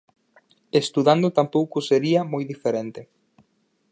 [0.81, 3.01] Estudando tampouco sería moi diferente.